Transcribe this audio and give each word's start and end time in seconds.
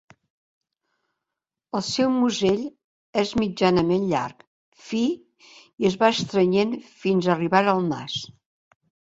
El 1.79 1.83
seu 1.87 2.09
musell 2.13 2.63
és 3.23 3.33
mitjanament 3.41 4.07
llarg, 4.15 4.41
fi, 4.87 5.03
es 5.91 5.99
va 6.07 6.11
estrenyent 6.17 6.75
fins 7.05 7.29
a 7.31 7.35
arribar 7.37 7.63
al 7.77 7.87
nas. 7.93 8.19